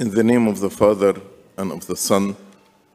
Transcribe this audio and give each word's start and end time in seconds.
In 0.00 0.08
the 0.08 0.24
name 0.24 0.48
of 0.48 0.60
the 0.60 0.70
Father, 0.70 1.14
and 1.58 1.70
of 1.70 1.86
the 1.86 1.94
Son, 1.94 2.34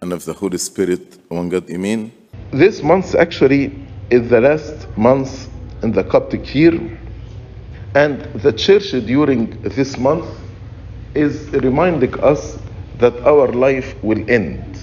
and 0.01 0.11
of 0.11 0.25
the 0.25 0.33
Holy 0.33 0.57
Spirit, 0.57 1.19
one 1.27 1.49
God, 1.49 1.69
Amen. 1.69 2.11
This 2.49 2.81
month 2.81 3.13
actually 3.13 3.77
is 4.09 4.27
the 4.27 4.41
last 4.41 4.87
month 4.97 5.47
in 5.83 5.91
the 5.91 6.03
Coptic 6.03 6.55
year, 6.55 6.73
and 7.93 8.23
the 8.41 8.51
church 8.51 8.89
during 9.05 9.51
this 9.61 9.99
month 9.99 10.25
is 11.13 11.47
reminding 11.51 12.19
us 12.21 12.57
that 12.97 13.15
our 13.17 13.49
life 13.49 13.93
will 14.03 14.27
end. 14.27 14.75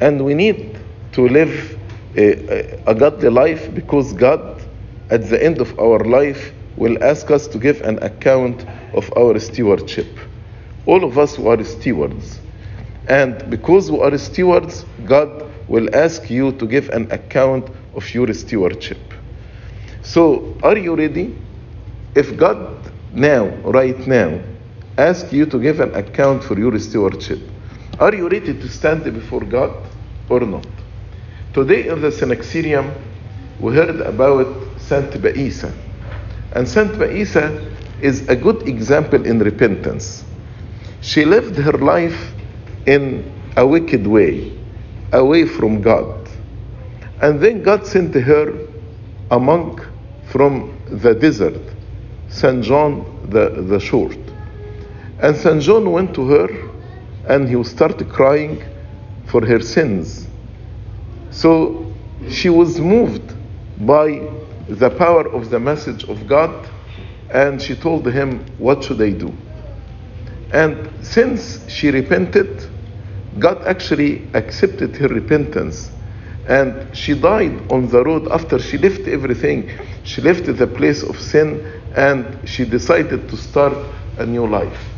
And 0.00 0.24
we 0.24 0.34
need 0.34 0.78
to 1.14 1.26
live 1.26 1.76
a, 2.16 2.80
a 2.86 2.94
godly 2.94 3.30
life 3.30 3.74
because 3.74 4.12
God, 4.12 4.62
at 5.10 5.28
the 5.28 5.44
end 5.44 5.60
of 5.60 5.76
our 5.80 5.98
life, 6.04 6.52
will 6.76 7.02
ask 7.02 7.28
us 7.32 7.48
to 7.48 7.58
give 7.58 7.80
an 7.80 8.00
account 8.04 8.64
of 8.94 9.12
our 9.16 9.36
stewardship. 9.40 10.06
All 10.88 11.04
of 11.04 11.18
us 11.18 11.36
who 11.36 11.48
are 11.48 11.62
stewards. 11.64 12.40
And 13.08 13.50
because 13.50 13.90
we 13.90 14.00
are 14.00 14.16
stewards, 14.16 14.86
God 15.04 15.44
will 15.68 15.94
ask 15.94 16.30
you 16.30 16.52
to 16.52 16.66
give 16.66 16.88
an 16.88 17.12
account 17.12 17.68
of 17.94 18.14
your 18.14 18.32
stewardship. 18.32 18.98
So, 20.00 20.56
are 20.62 20.78
you 20.78 20.96
ready? 20.96 21.36
If 22.14 22.38
God 22.38 22.90
now, 23.12 23.48
right 23.64 23.98
now, 24.06 24.40
asks 24.96 25.30
you 25.30 25.44
to 25.44 25.60
give 25.60 25.80
an 25.80 25.94
account 25.94 26.42
for 26.42 26.58
your 26.58 26.78
stewardship, 26.78 27.38
are 28.00 28.14
you 28.14 28.26
ready 28.30 28.54
to 28.54 28.68
stand 28.68 29.04
before 29.04 29.44
God 29.44 29.74
or 30.30 30.40
not? 30.40 30.66
Today 31.52 31.88
in 31.88 32.00
the 32.00 32.08
Synaxarium, 32.08 32.94
we 33.60 33.74
heard 33.74 34.00
about 34.00 34.80
Saint 34.80 35.10
Baisa. 35.20 35.70
And 36.52 36.66
Saint 36.66 36.92
Baisa 36.92 37.74
is 38.00 38.26
a 38.30 38.36
good 38.36 38.66
example 38.66 39.26
in 39.26 39.40
repentance. 39.40 40.24
She 41.08 41.24
lived 41.24 41.56
her 41.56 41.72
life 41.72 42.34
in 42.84 43.32
a 43.56 43.66
wicked 43.66 44.06
way, 44.06 44.52
away 45.10 45.46
from 45.46 45.80
God. 45.80 46.28
And 47.22 47.40
then 47.40 47.62
God 47.62 47.86
sent 47.86 48.14
her 48.14 48.52
a 49.30 49.40
monk 49.40 49.80
from 50.26 50.78
the 50.90 51.14
desert, 51.14 51.62
St. 52.28 52.62
John 52.62 53.06
the, 53.30 53.48
the 53.48 53.80
Short. 53.80 54.18
And 55.20 55.34
St. 55.34 55.62
John 55.62 55.90
went 55.90 56.14
to 56.14 56.28
her 56.28 56.48
and 57.26 57.48
he 57.48 57.64
started 57.64 58.10
crying 58.10 58.62
for 59.24 59.46
her 59.46 59.60
sins. 59.60 60.28
So 61.30 61.90
she 62.28 62.50
was 62.50 62.82
moved 62.82 63.34
by 63.80 64.28
the 64.68 64.90
power 64.90 65.26
of 65.26 65.48
the 65.48 65.58
message 65.58 66.04
of 66.04 66.28
God 66.28 66.68
and 67.30 67.62
she 67.62 67.74
told 67.74 68.06
him, 68.06 68.44
What 68.58 68.84
should 68.84 69.00
I 69.00 69.12
do? 69.12 69.32
And 70.52 70.90
since 71.02 71.68
she 71.68 71.90
repented, 71.90 72.64
God 73.38 73.62
actually 73.66 74.30
accepted 74.34 74.96
her 74.96 75.08
repentance. 75.08 75.90
And 76.48 76.96
she 76.96 77.14
died 77.14 77.70
on 77.70 77.88
the 77.88 78.02
road 78.02 78.28
after 78.28 78.58
she 78.58 78.78
left 78.78 79.06
everything. 79.06 79.70
She 80.04 80.22
left 80.22 80.46
the 80.46 80.66
place 80.66 81.02
of 81.02 81.20
sin 81.20 81.70
and 81.94 82.48
she 82.48 82.64
decided 82.64 83.28
to 83.28 83.36
start 83.36 83.74
a 84.16 84.24
new 84.24 84.46
life. 84.46 84.88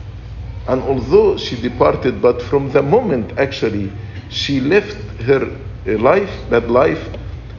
And 0.68 0.82
although 0.82 1.36
she 1.36 1.60
departed, 1.60 2.22
but 2.22 2.40
from 2.40 2.70
the 2.70 2.82
moment 2.82 3.36
actually 3.36 3.90
she 4.28 4.60
left 4.60 4.96
her 5.22 5.58
life, 5.86 6.30
that 6.50 6.70
life, 6.70 7.04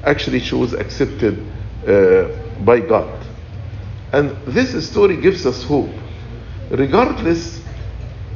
actually 0.04 0.40
she 0.40 0.56
was 0.56 0.74
accepted 0.74 1.46
uh, 1.86 2.28
by 2.64 2.80
God. 2.80 3.12
And 4.14 4.38
this 4.48 4.88
story 4.88 5.18
gives 5.18 5.46
us 5.46 5.64
hope. 5.64 5.90
Regardless 6.70 7.61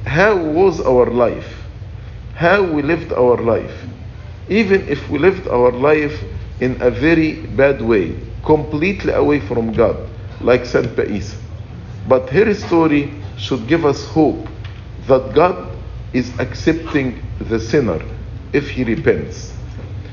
how 0.05 0.35
was 0.37 0.79
our 0.81 1.07
life, 1.07 1.65
how 2.35 2.63
we 2.63 2.81
lived 2.81 3.11
our 3.13 3.37
life, 3.37 3.73
even 4.47 4.87
if 4.87 5.09
we 5.09 5.19
lived 5.19 5.47
our 5.47 5.71
life 5.71 6.23
in 6.59 6.81
a 6.81 6.89
very 6.91 7.45
bad 7.47 7.81
way, 7.81 8.15
completely 8.43 9.13
away 9.13 9.39
from 9.39 9.73
God, 9.73 9.97
like 10.41 10.65
Saint 10.65 10.95
Baisa. 10.95 11.35
But 12.07 12.29
her 12.29 12.53
story 12.53 13.11
should 13.37 13.67
give 13.67 13.85
us 13.85 14.05
hope 14.07 14.47
that 15.07 15.33
God 15.33 15.75
is 16.13 16.31
accepting 16.39 17.21
the 17.39 17.59
sinner 17.59 18.01
if 18.53 18.69
he 18.69 18.83
repents. 18.83 19.53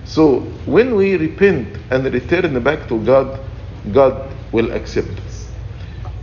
So 0.04 0.41
when 0.66 0.97
we 0.97 1.16
repent 1.16 1.78
and 1.91 2.04
return 2.12 2.60
back 2.62 2.88
to 2.88 2.98
God, 3.04 3.41
God 3.92 4.34
will 4.52 4.72
accept 4.72 5.19
us. 5.20 5.48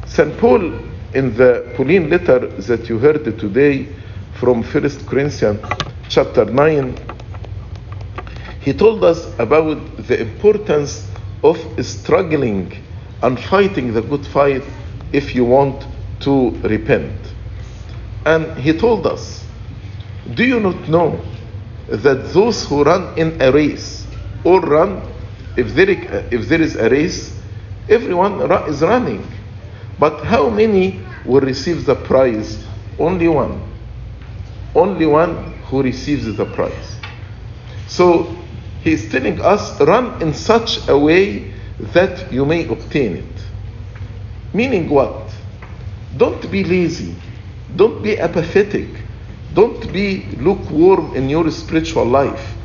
St. 0.06 0.38
Paul 0.38 0.74
in 1.14 1.36
the 1.36 1.72
Pauline 1.75 2.09
letter 2.09 2.47
that 2.47 2.88
you 2.90 3.00
heard 3.00 3.24
today 3.40 3.88
from 4.40 4.64
1 4.64 5.06
Corinthians 5.08 5.59
chapter 6.08 6.46
9, 6.46 6.97
he 8.62 8.74
told 8.74 9.03
us 9.03 9.25
about 9.40 9.97
the 10.08 10.20
importance 10.22 11.08
of 11.44 11.58
struggling 11.84 12.72
and 13.22 13.40
fighting 13.40 13.94
the 13.94 14.02
good 14.02 14.25
fight 14.25 14.64
if 15.12 15.34
you 15.34 15.46
want 15.46 15.86
to 16.20 16.52
repent. 16.62 17.34
And 18.26 18.58
he 18.58 18.74
told 18.78 19.08
us, 19.08 19.44
Do 20.36 20.44
you 20.46 20.59
not 20.59 20.88
know 20.88 21.20
that 21.88 22.34
those 22.34 22.66
who 22.68 22.84
run 22.84 23.18
in 23.18 23.41
a 23.41 23.52
race, 23.52 24.06
all 24.44 24.62
run, 24.62 25.02
if 25.58 25.74
there, 25.74 25.90
if 25.90 26.47
there 26.47 26.62
is 26.62 26.76
a 26.76 26.90
race, 26.90 27.36
everyone 27.90 28.40
is 28.70 28.81
running. 28.81 29.26
But 30.00 30.24
how 30.24 30.50
many 30.50 31.02
will 31.26 31.42
receive 31.42 31.86
the 31.86 31.96
prize? 31.96 32.66
Only 32.98 33.28
one. 33.28 33.62
Only 34.74 35.06
one 35.06 35.54
who 35.66 35.84
receives 35.84 36.36
the 36.36 36.46
prize. 36.46 36.98
So 37.88 38.36
he's 38.82 39.12
telling 39.12 39.42
us 39.42 39.80
run 39.82 40.22
in 40.22 40.34
such 40.34 40.88
a 40.88 40.98
way 40.98 41.54
that 41.94 42.32
you 42.32 42.46
may 42.46 42.68
obtain 42.68 43.18
it. 43.18 43.46
Meaning 44.54 44.90
what? 44.90 45.34
Don't 46.18 46.50
be 46.50 46.64
lazy. 46.64 47.16
Don't 47.76 48.02
be 48.02 48.18
apathetic. 48.20 48.88
Don't 49.54 49.92
be 49.92 50.26
lukewarm 50.38 51.16
in 51.16 51.30
your 51.30 51.50
spiritual 51.52 52.06
life. 52.06 52.56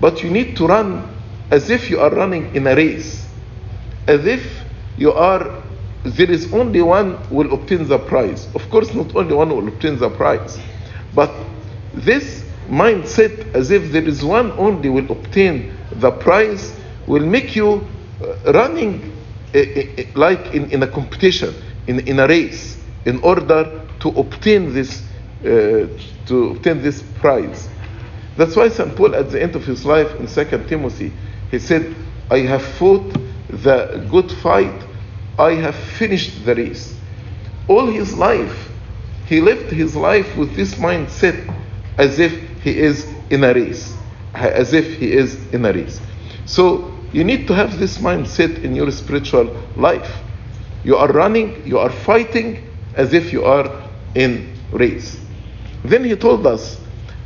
But 0.00 0.22
you 0.22 0.30
need 0.30 0.56
to 0.56 0.66
run 0.66 1.08
as 1.50 1.70
if 1.70 1.90
you 1.90 2.00
are 2.00 2.10
running 2.10 2.54
in 2.54 2.66
a 2.66 2.74
race. 2.74 3.26
As 4.06 4.26
if 4.26 4.64
you 4.96 5.12
are 5.12 5.62
there 6.04 6.30
is 6.30 6.52
only 6.52 6.80
one 6.82 7.18
will 7.30 7.52
obtain 7.52 7.86
the 7.86 7.98
prize. 7.98 8.48
Of 8.54 8.68
course, 8.70 8.94
not 8.94 9.14
only 9.14 9.34
one 9.34 9.50
will 9.50 9.68
obtain 9.68 9.98
the 9.98 10.08
prize, 10.10 10.58
but 11.14 11.30
this 11.92 12.44
mindset, 12.68 13.54
as 13.54 13.70
if 13.70 13.92
there 13.92 14.06
is 14.06 14.24
one 14.24 14.52
only 14.52 14.88
will 14.88 15.10
obtain 15.10 15.74
the 15.92 16.10
prize, 16.10 16.78
will 17.06 17.26
make 17.26 17.54
you 17.56 17.86
uh, 18.22 18.52
running 18.52 19.12
eh, 19.52 19.58
eh, 19.58 19.86
eh, 19.98 20.04
like 20.14 20.54
in, 20.54 20.70
in 20.70 20.82
a 20.82 20.86
competition, 20.86 21.54
in, 21.86 22.00
in 22.08 22.20
a 22.20 22.26
race, 22.26 22.78
in 23.04 23.20
order 23.20 23.86
to 24.00 24.08
obtain 24.10 24.72
this 24.72 25.02
uh, 25.44 25.88
to 26.26 26.50
obtain 26.56 26.82
this 26.82 27.02
prize. 27.18 27.68
That's 28.36 28.54
why 28.56 28.68
St. 28.68 28.94
Paul, 28.94 29.14
at 29.14 29.30
the 29.30 29.42
end 29.42 29.56
of 29.56 29.64
his 29.64 29.84
life 29.84 30.14
in 30.20 30.26
2 30.26 30.68
Timothy, 30.68 31.12
he 31.50 31.58
said, 31.58 31.94
I 32.30 32.38
have 32.40 32.62
fought 32.62 33.12
the 33.48 34.06
good 34.10 34.30
fight 34.30 34.72
I 35.40 35.54
have 35.54 35.74
finished 35.74 36.44
the 36.44 36.54
race. 36.54 36.94
All 37.66 37.86
his 37.86 38.12
life, 38.12 38.70
he 39.24 39.40
lived 39.40 39.70
his 39.70 39.96
life 39.96 40.36
with 40.36 40.54
this 40.54 40.74
mindset 40.74 41.56
as 41.96 42.18
if 42.18 42.32
he 42.62 42.78
is 42.78 43.08
in 43.30 43.42
a 43.44 43.54
race. 43.54 43.96
As 44.34 44.74
if 44.74 44.98
he 44.98 45.12
is 45.12 45.50
in 45.54 45.64
a 45.64 45.72
race. 45.72 45.98
So 46.44 46.92
you 47.12 47.24
need 47.24 47.46
to 47.48 47.54
have 47.54 47.78
this 47.78 47.96
mindset 47.98 48.62
in 48.62 48.74
your 48.74 48.90
spiritual 48.90 49.56
life. 49.76 50.22
You 50.84 50.96
are 50.96 51.08
running, 51.08 51.66
you 51.66 51.78
are 51.78 51.90
fighting 51.90 52.62
as 52.94 53.14
if 53.14 53.32
you 53.32 53.44
are 53.44 53.88
in 54.14 54.52
race. 54.72 55.18
Then 55.84 56.04
he 56.04 56.16
told 56.16 56.46
us, 56.46 56.78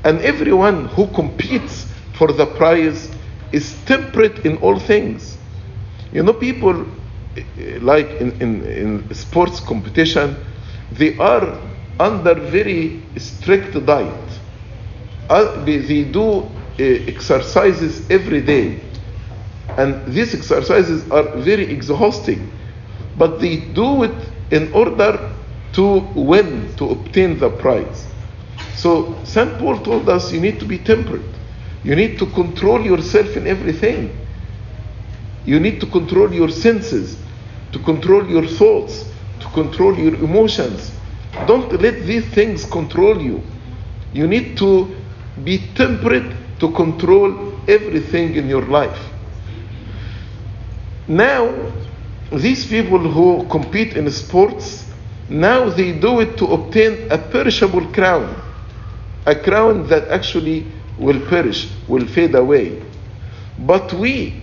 and 0.04 0.20
everyone 0.20 0.86
who 0.88 1.08
competes 1.08 1.92
for 2.12 2.32
the 2.32 2.46
prize 2.46 3.10
is 3.50 3.74
temperate 3.86 4.46
in 4.46 4.56
all 4.58 4.78
things. 4.78 5.36
You 6.12 6.22
know, 6.22 6.32
people 6.32 6.86
like 7.80 8.08
in, 8.20 8.32
in, 8.40 8.64
in 8.64 9.14
sports 9.14 9.60
competition, 9.60 10.36
they 10.92 11.16
are 11.18 11.58
under 11.98 12.34
very 12.34 13.02
strict 13.16 13.84
diet. 13.86 14.40
Uh, 15.28 15.64
they, 15.64 16.04
do 16.04 16.42
uh, 16.42 16.48
exercises 16.78 18.08
every 18.10 18.42
day. 18.42 18.80
And 19.76 20.06
these 20.12 20.34
exercises 20.34 21.10
are 21.10 21.36
very 21.36 21.64
exhausting. 21.72 22.50
But 23.16 23.40
they 23.40 23.56
do 23.56 24.04
it 24.04 24.32
in 24.50 24.72
order 24.72 25.32
to 25.72 25.98
win, 26.14 26.74
to 26.76 26.90
obtain 26.90 27.38
the 27.38 27.50
prize. 27.50 28.06
So 28.74 29.18
St. 29.24 29.58
Paul 29.58 29.78
told 29.80 30.08
us 30.08 30.32
you 30.32 30.40
need 30.40 30.60
to 30.60 30.66
be 30.66 30.78
temperate. 30.78 31.22
You 31.82 31.96
need 31.96 32.18
to 32.18 32.26
control 32.26 32.80
yourself 32.82 33.36
in 33.36 33.46
everything. 33.46 34.16
You 35.44 35.60
need 35.60 35.80
to 35.80 35.86
control 35.86 36.32
your 36.32 36.48
senses 36.48 37.23
to 37.74 37.78
control 37.80 38.26
your 38.26 38.46
thoughts, 38.46 39.04
to 39.40 39.46
control 39.48 39.98
your 39.98 40.14
emotions, 40.14 40.94
Don't 41.46 41.70
let 41.82 42.06
these 42.06 42.24
things 42.26 42.64
control 42.64 43.20
you. 43.20 43.42
You 44.12 44.26
need 44.26 44.56
to 44.58 44.94
be 45.42 45.58
temperate 45.74 46.32
to 46.60 46.70
control 46.70 47.52
everything 47.68 48.36
in 48.36 48.48
your 48.48 48.62
life. 48.62 48.98
Now, 51.08 51.52
these 52.32 52.64
people 52.64 52.98
who 52.98 53.46
compete 53.48 53.96
in 53.96 54.10
sports, 54.10 54.88
now 55.28 55.68
they 55.68 55.92
do 55.92 56.20
it 56.20 56.38
to 56.38 56.46
obtain 56.46 57.10
a 57.10 57.18
perishable 57.18 57.92
crown, 57.92 58.40
a 59.26 59.34
crown 59.34 59.88
that 59.88 60.08
actually 60.08 60.66
will 60.98 61.20
perish, 61.26 61.68
will 61.88 62.06
fade 62.06 62.34
away. 62.34 62.80
But 63.58 63.92
we, 63.92 64.40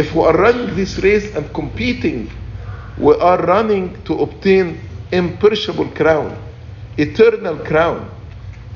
if 0.00 0.14
we 0.14 0.22
are 0.22 0.34
running 0.36 0.74
this 0.74 0.98
race 1.00 1.34
and 1.36 1.52
competing, 1.52 2.30
we 2.96 3.14
are 3.16 3.38
running 3.44 4.02
to 4.04 4.14
obtain 4.20 4.80
imperishable 5.12 5.88
crown, 5.90 6.34
eternal 6.96 7.58
crown, 7.58 8.10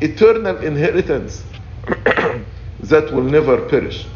eternal 0.03 0.59
inheritance 0.59 1.43
that 2.81 3.11
will 3.11 3.23
never 3.23 3.67
perish. 3.69 4.07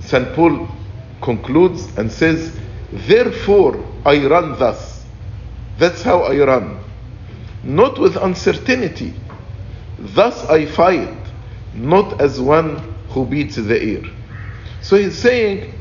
St. 0.00 0.32
Paul 0.34 0.68
concludes 1.20 1.98
and 1.98 2.12
says, 2.12 2.56
Therefore 2.92 3.84
I 4.04 4.24
run 4.26 4.56
thus. 4.56 5.04
That's 5.78 6.02
how 6.02 6.22
I 6.22 6.38
run. 6.44 6.78
Not 7.64 7.98
with 7.98 8.14
uncertainty. 8.16 9.14
Thus 9.98 10.44
I 10.46 10.66
fight, 10.66 11.18
not 11.74 12.20
as 12.20 12.40
one 12.40 12.94
who 13.08 13.26
beats 13.26 13.56
the 13.56 13.82
air. 13.82 14.02
So 14.84 14.96
he's 14.96 15.16
saying, 15.18 15.72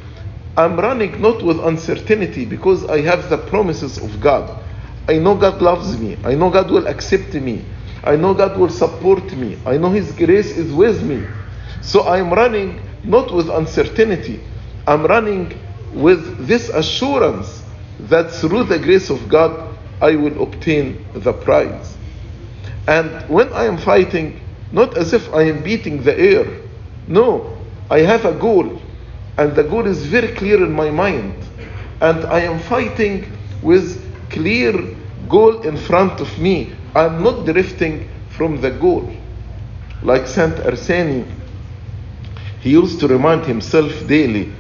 I'm 0.55 0.79
running 0.79 1.21
not 1.21 1.43
with 1.43 1.59
uncertainty 1.59 2.45
because 2.45 2.85
I 2.85 3.01
have 3.01 3.29
the 3.29 3.37
promises 3.37 3.97
of 3.97 4.21
God. 4.21 4.63
I 5.09 5.17
know 5.17 5.35
God 5.35 5.61
loves 5.61 5.97
me. 5.99 6.17
I 6.23 6.35
know 6.35 6.49
God 6.49 6.71
will 6.71 6.87
accept 6.87 7.33
me. 7.33 7.65
I 8.05 8.15
know 8.15 8.33
God 8.33 8.57
will 8.57 8.69
support 8.69 9.35
me. 9.35 9.59
I 9.65 9.75
know 9.75 9.89
His 9.89 10.13
grace 10.13 10.55
is 10.55 10.71
with 10.71 11.03
me. 11.03 11.27
So 11.81 12.07
I'm 12.07 12.31
running 12.31 12.79
not 13.03 13.33
with 13.33 13.49
uncertainty. 13.49 14.41
I'm 14.87 15.05
running 15.05 15.59
with 15.91 16.47
this 16.47 16.69
assurance 16.69 17.61
that 17.99 18.31
through 18.31 18.63
the 18.63 18.79
grace 18.79 19.09
of 19.09 19.27
God, 19.27 19.75
I 19.99 20.15
will 20.15 20.41
obtain 20.41 21.05
the 21.13 21.33
prize. 21.33 21.97
And 22.87 23.27
when 23.27 23.51
I 23.51 23.65
am 23.65 23.77
fighting, 23.77 24.39
not 24.71 24.97
as 24.97 25.11
if 25.11 25.33
I 25.33 25.43
am 25.43 25.61
beating 25.61 26.03
the 26.03 26.17
air. 26.17 26.47
No, 27.05 27.57
I 27.89 27.99
have 27.99 28.23
a 28.25 28.33
goal, 28.33 28.81
and 29.37 29.55
the 29.55 29.63
goal 29.63 29.85
is 29.85 30.05
very 30.05 30.29
clear 30.29 30.63
in 30.63 30.71
my 30.71 30.91
mind. 30.91 31.35
And 32.01 32.25
I 32.25 32.41
am 32.41 32.59
fighting 32.59 33.25
with 33.61 34.01
clear 34.29 34.73
goal 35.29 35.61
in 35.61 35.77
front 35.77 36.19
of 36.19 36.37
me. 36.39 36.73
I'm 36.95 37.23
not 37.23 37.45
drifting 37.45 38.09
from 38.29 38.61
the 38.61 38.71
goal. 38.71 39.11
Like 40.01 40.27
Saint 40.27 40.55
Arseni, 40.55 41.25
he 42.59 42.71
used 42.71 42.99
to 42.99 43.07
remind 43.07 43.45
himself 43.45 44.05
daily 44.07 44.51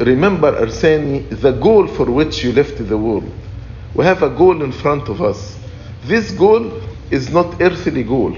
remember, 0.00 0.52
Arseni, 0.52 1.28
the 1.40 1.52
goal 1.52 1.86
for 1.86 2.10
which 2.10 2.42
you 2.42 2.52
left 2.52 2.76
the 2.86 2.98
world. 2.98 3.30
We 3.94 4.04
have 4.04 4.22
a 4.22 4.30
goal 4.30 4.62
in 4.62 4.72
front 4.72 5.08
of 5.08 5.22
us. 5.22 5.56
This 6.04 6.32
goal 6.32 6.80
is 7.10 7.30
not 7.30 7.60
earthly 7.62 8.02
goal, 8.02 8.36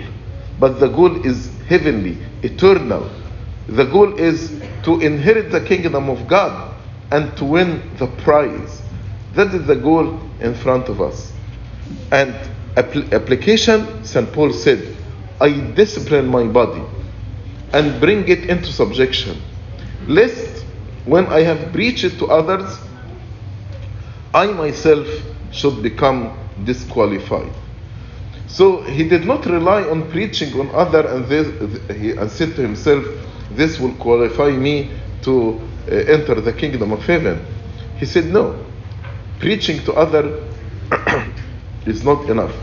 but 0.60 0.80
the 0.80 0.88
goal 0.88 1.24
is 1.24 1.50
heavenly, 1.68 2.18
eternal. 2.42 3.10
The 3.68 3.84
goal 3.84 4.18
is 4.18 4.60
to 4.84 5.00
inherit 5.00 5.50
the 5.50 5.60
kingdom 5.60 6.08
of 6.08 6.28
God 6.28 6.74
and 7.10 7.36
to 7.36 7.44
win 7.44 7.82
the 7.98 8.06
prize. 8.06 8.82
That 9.34 9.54
is 9.54 9.66
the 9.66 9.74
goal 9.76 10.20
in 10.40 10.54
front 10.54 10.88
of 10.88 11.00
us. 11.00 11.32
And 12.12 12.34
application, 12.76 14.04
St. 14.04 14.32
Paul 14.32 14.52
said, 14.52 14.96
I 15.40 15.50
discipline 15.50 16.26
my 16.28 16.44
body 16.44 16.82
and 17.72 18.00
bring 18.00 18.28
it 18.28 18.48
into 18.48 18.72
subjection, 18.72 19.40
lest 20.06 20.64
when 21.04 21.26
I 21.26 21.42
have 21.42 21.72
preached 21.72 22.18
to 22.18 22.26
others, 22.26 22.78
I 24.32 24.46
myself 24.46 25.06
should 25.50 25.82
become 25.82 26.36
disqualified. 26.64 27.52
So 28.46 28.82
he 28.82 29.08
did 29.08 29.26
not 29.26 29.44
rely 29.46 29.82
on 29.82 30.10
preaching 30.10 30.58
on 30.58 30.70
other 30.74 31.06
and, 31.06 31.30
and 31.30 32.30
said 32.30 32.54
to 32.56 32.62
himself, 32.62 33.04
this 33.50 33.78
will 33.78 33.94
qualify 33.94 34.50
me 34.50 34.92
to 35.22 35.60
uh, 35.90 35.94
enter 35.94 36.40
the 36.40 36.52
kingdom 36.52 36.92
of 36.92 37.04
heaven. 37.04 37.44
He 37.96 38.06
said, 38.06 38.26
no, 38.26 38.64
preaching 39.38 39.82
to 39.84 39.92
other 39.94 40.42
is 41.86 42.04
not 42.04 42.28
enough. 42.28 42.54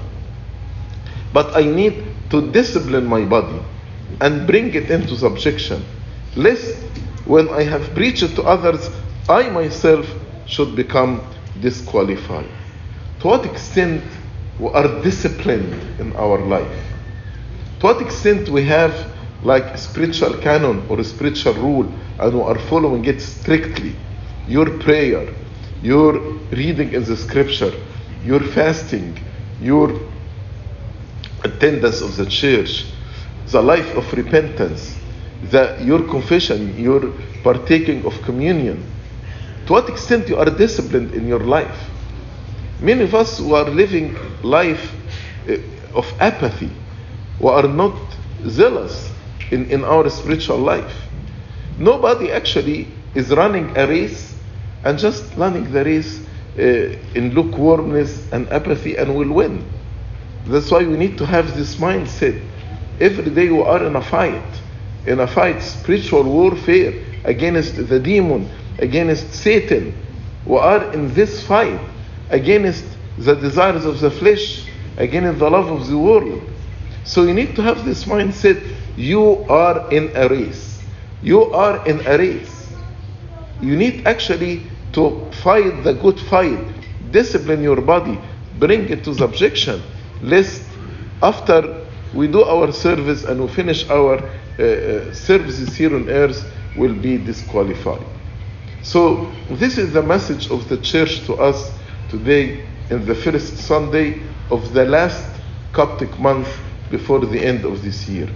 But 1.31 1.55
I 1.55 1.63
need 1.63 2.03
to 2.29 2.51
discipline 2.51 3.05
my 3.05 3.25
body 3.25 3.61
and 4.21 4.45
bring 4.45 4.73
it 4.73 4.91
into 4.91 5.15
subjection, 5.15 5.83
lest 6.35 6.75
when 7.25 7.49
I 7.49 7.63
have 7.63 7.93
preached 7.95 8.35
to 8.35 8.43
others, 8.43 8.89
I 9.29 9.49
myself 9.49 10.05
should 10.45 10.75
become 10.75 11.21
disqualified. 11.59 12.49
To 13.21 13.27
what 13.27 13.45
extent 13.45 14.03
we 14.59 14.67
are 14.69 15.01
disciplined 15.01 15.73
in 15.99 16.13
our 16.15 16.37
life? 16.39 16.83
To 17.79 17.87
what 17.87 18.01
extent 18.01 18.49
we 18.49 18.65
have 18.65 18.93
like 19.43 19.77
spiritual 19.77 20.37
canon 20.37 20.85
or 20.89 21.03
spiritual 21.03 21.53
rule 21.53 21.93
and 22.19 22.33
we 22.33 22.41
are 22.41 22.59
following 22.59 23.05
it 23.05 23.21
strictly? 23.21 23.95
Your 24.47 24.79
prayer, 24.79 25.33
your 25.81 26.13
reading 26.51 26.93
in 26.93 27.03
the 27.03 27.15
scripture, 27.17 27.73
your 28.23 28.39
fasting, 28.39 29.17
your 29.61 29.91
attendance 31.43 32.01
of 32.01 32.15
the 32.15 32.25
church, 32.25 32.85
the 33.47 33.61
life 33.61 33.95
of 33.95 34.11
repentance, 34.13 34.97
the, 35.51 35.77
your 35.81 36.07
confession, 36.09 36.77
your 36.77 37.11
partaking 37.43 38.05
of 38.05 38.21
communion. 38.21 38.83
To 39.67 39.73
what 39.73 39.89
extent 39.89 40.29
you 40.29 40.37
are 40.37 40.49
disciplined 40.49 41.13
in 41.13 41.27
your 41.27 41.39
life? 41.39 41.89
Many 42.79 43.03
of 43.03 43.13
us 43.13 43.37
who 43.37 43.53
are 43.53 43.69
living 43.69 44.15
life 44.41 44.93
eh, 45.47 45.57
of 45.93 46.11
apathy, 46.19 46.71
who 47.39 47.47
are 47.47 47.67
not 47.67 47.95
zealous 48.47 49.12
in, 49.53 49.69
in 49.69 49.83
our 49.83 50.09
spiritual 50.09 50.57
life. 50.57 51.07
Nobody 51.77 52.31
actually 52.31 52.87
is 53.13 53.29
running 53.29 53.77
a 53.77 53.87
race 53.87 54.35
and 54.83 54.97
just 54.97 55.35
running 55.37 55.71
the 55.71 55.83
race 55.85 56.25
uh, 56.57 56.61
in 57.15 57.33
lukewarmness 57.33 58.31
and 58.31 58.49
apathy 58.49 58.95
and 58.97 59.15
will 59.15 59.31
win. 59.31 59.63
That's 60.45 60.71
why 60.71 60.83
we 60.85 60.97
need 60.97 61.17
to 61.19 61.25
have 61.25 61.55
this 61.55 61.75
mindset. 61.75 62.41
Every 62.99 63.29
day 63.31 63.49
we 63.49 63.61
are 63.61 63.83
in 63.85 63.95
a 63.95 64.01
fight, 64.01 64.61
in 65.05 65.19
a 65.19 65.27
fight, 65.27 65.61
spiritual 65.61 66.23
warfare 66.23 66.93
against 67.23 67.87
the 67.87 67.99
demon, 67.99 68.49
against 68.79 69.33
Satan. 69.33 69.95
We 70.45 70.57
are 70.57 70.91
in 70.93 71.13
this 71.13 71.45
fight 71.45 71.79
against 72.29 72.85
the 73.17 73.35
desires 73.35 73.85
of 73.85 73.99
the 73.99 74.11
flesh, 74.11 74.67
against 74.97 75.39
the 75.39 75.49
love 75.49 75.69
of 75.71 75.87
the 75.87 75.97
world. 75.97 76.41
So 77.05 77.23
you 77.23 77.33
need 77.33 77.55
to 77.55 77.61
have 77.61 77.85
this 77.85 78.05
mindset. 78.05 78.61
You 78.95 79.45
are 79.49 79.89
in 79.91 80.11
a 80.15 80.27
race. 80.27 80.83
You 81.21 81.51
are 81.53 81.85
in 81.85 82.05
a 82.05 82.17
race. 82.17 82.73
You 83.61 83.75
need 83.75 84.05
actually 84.05 84.69
to 84.93 85.29
fight 85.31 85.83
the 85.83 85.93
good 85.93 86.19
fight, 86.19 86.59
discipline 87.11 87.63
your 87.63 87.81
body, 87.81 88.19
bring 88.59 88.89
it 88.89 89.03
to 89.05 89.15
subjection, 89.15 89.81
lest 90.21 90.61
after 91.21 91.87
we 92.13 92.27
do 92.27 92.43
our 92.43 92.71
service 92.71 93.23
and 93.23 93.41
we 93.41 93.47
finish 93.47 93.89
our 93.89 94.19
uh, 94.59 94.63
uh, 94.63 95.13
services 95.13 95.75
here 95.75 95.95
on 95.95 96.09
earth, 96.09 96.53
we'll 96.75 96.93
be 96.93 97.17
disqualified. 97.17 98.05
So, 98.81 99.31
this 99.49 99.77
is 99.77 99.93
the 99.93 100.03
message 100.03 100.51
of 100.51 100.67
the 100.67 100.77
church 100.77 101.25
to 101.25 101.35
us 101.35 101.79
today 102.09 102.67
in 102.89 103.05
the 103.05 103.15
first 103.15 103.57
Sunday 103.57 104.21
of 104.51 104.73
the 104.73 104.85
last 104.85 105.41
Coptic 105.71 106.19
month 106.19 106.49
before 106.91 107.19
the 107.21 107.39
end 107.43 107.65
of 107.65 107.81
this 107.81 108.07
year. 108.07 108.29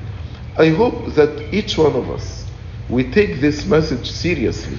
I 0.57 0.69
hope 0.69 1.13
that 1.15 1.53
each 1.53 1.77
one 1.77 1.95
of 1.95 2.09
us 2.09 2.45
we 2.89 3.03
take 3.11 3.41
this 3.41 3.65
message 3.65 4.11
seriously, 4.11 4.77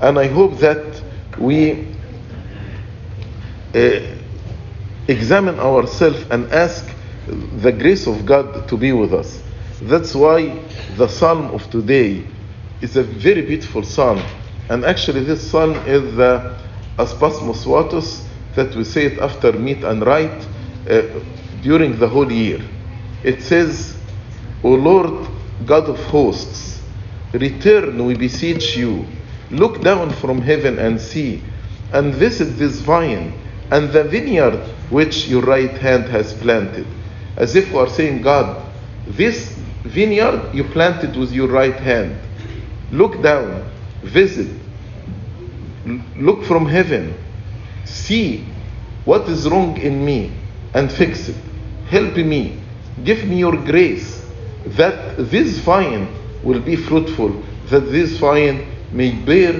and 0.00 0.18
I 0.18 0.26
hope 0.26 0.58
that 0.58 1.02
we 1.38 1.86
uh, 3.74 4.00
examine 5.08 5.58
ourselves 5.60 6.24
and 6.30 6.50
ask 6.52 6.84
the 7.26 7.72
grace 7.72 8.06
of 8.06 8.26
God 8.26 8.68
to 8.68 8.76
be 8.76 8.92
with 8.92 9.14
us. 9.14 9.42
That's 9.82 10.14
why 10.14 10.58
the 10.96 11.06
psalm 11.06 11.50
of 11.54 11.68
today 11.70 12.26
is 12.80 12.96
a 12.96 13.02
very 13.02 13.42
beautiful 13.42 13.82
psalm. 13.82 14.22
And 14.68 14.84
actually, 14.84 15.24
this 15.24 15.48
psalm 15.48 15.72
is 15.86 16.16
the 16.16 16.56
Aspasmos 16.98 17.64
Vatus 17.64 18.26
that 18.54 18.74
we 18.74 18.84
say 18.84 19.06
it 19.06 19.18
after 19.18 19.52
meat 19.52 19.84
and 19.84 20.04
write 20.04 20.48
uh, 20.88 21.02
during 21.62 21.98
the 21.98 22.08
whole 22.08 22.30
year. 22.32 22.60
It 23.22 23.42
says, 23.42 23.95
O 24.62 24.70
Lord 24.70 25.28
God 25.64 25.88
of 25.88 25.98
hosts, 26.04 26.82
return, 27.32 28.04
we 28.04 28.14
beseech 28.14 28.76
you. 28.76 29.06
Look 29.50 29.80
down 29.80 30.10
from 30.10 30.40
heaven 30.40 30.78
and 30.78 31.00
see, 31.00 31.42
and 31.92 32.14
visit 32.14 32.58
this 32.58 32.80
vine 32.80 33.32
and 33.70 33.90
the 33.90 34.04
vineyard 34.04 34.56
which 34.90 35.26
your 35.28 35.42
right 35.42 35.70
hand 35.78 36.04
has 36.04 36.34
planted. 36.34 36.86
As 37.36 37.56
if 37.56 37.70
we 37.72 37.78
are 37.78 37.88
saying, 37.88 38.22
God, 38.22 38.62
this 39.06 39.56
vineyard 39.82 40.54
you 40.54 40.64
planted 40.64 41.16
with 41.16 41.32
your 41.32 41.48
right 41.48 41.74
hand. 41.74 42.18
Look 42.90 43.22
down, 43.22 43.68
visit, 44.02 44.48
look 46.16 46.44
from 46.44 46.66
heaven, 46.66 47.16
see 47.84 48.44
what 49.04 49.28
is 49.28 49.48
wrong 49.48 49.76
in 49.78 50.04
me 50.04 50.32
and 50.74 50.90
fix 50.90 51.28
it. 51.28 51.36
Help 51.88 52.16
me, 52.16 52.60
give 53.04 53.24
me 53.24 53.38
your 53.38 53.56
grace 53.56 54.15
that 54.66 55.16
this 55.30 55.58
vine 55.58 56.08
will 56.42 56.60
be 56.60 56.76
fruitful, 56.76 57.42
that 57.70 57.90
this 57.90 58.18
vine 58.18 58.66
may 58.92 59.12
bear 59.12 59.52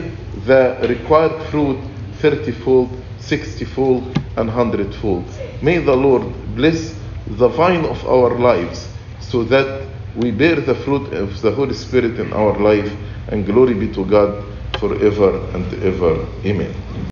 the 0.44 0.86
required 0.88 1.42
fruit 1.50 1.78
30 2.18 2.52
fold, 2.52 3.02
60 3.18 3.64
fold, 3.64 4.04
and 4.36 4.48
100 4.48 4.94
fold. 4.96 5.25
May 5.62 5.78
the 5.78 5.96
Lord 5.96 6.25
bless 6.54 6.94
the 7.26 7.48
vine 7.48 7.84
of 7.84 8.06
our 8.06 8.38
lives 8.38 8.88
so 9.20 9.42
that 9.44 9.88
we 10.14 10.30
bear 10.30 10.56
the 10.56 10.75
fruit 10.75 11.12
of 11.12 11.40
the 11.42 11.52
Holy 11.52 11.75
Spirit 11.75 12.18
in 12.18 12.32
our 12.32 12.58
life, 12.58 12.92
and 13.28 13.44
glory 13.44 13.75
be 13.75 13.92
to 13.92 14.04
God 14.04 14.44
forever 14.78 15.38
and 15.54 15.82
ever. 15.82 16.26
Amen. 16.44 16.96